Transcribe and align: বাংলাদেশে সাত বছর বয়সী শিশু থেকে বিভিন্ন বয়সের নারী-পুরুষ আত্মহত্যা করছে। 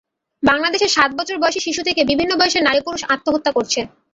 বাংলাদেশে 0.43 0.87
সাত 0.89 1.11
বছর 1.19 1.35
বয়সী 1.39 1.59
শিশু 1.63 1.81
থেকে 1.87 2.01
বিভিন্ন 2.05 2.31
বয়সের 2.37 2.65
নারী-পুরুষ 2.67 3.01
আত্মহত্যা 3.13 3.51
করছে। 3.57 3.79